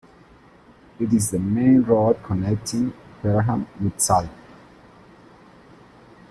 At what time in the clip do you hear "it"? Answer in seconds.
0.99-1.13